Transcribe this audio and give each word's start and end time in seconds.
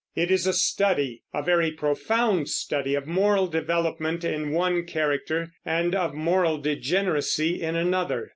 It 0.15 0.31
is 0.31 0.47
a 0.47 0.53
study, 0.53 1.21
a 1.31 1.43
very 1.43 1.69
profound 1.69 2.49
study 2.49 2.95
of 2.95 3.05
moral 3.05 3.45
development 3.45 4.23
in 4.23 4.49
one 4.49 4.83
character 4.87 5.51
and 5.63 5.93
of 5.93 6.15
moral 6.15 6.57
degeneracy 6.57 7.61
in 7.61 7.75
another. 7.75 8.29